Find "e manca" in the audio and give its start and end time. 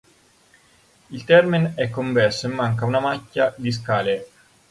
2.47-2.85